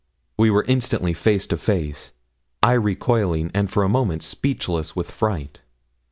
[0.35, 2.11] We were instantly face to face
[2.63, 5.61] I recoiling, and for a moment speechless with fright.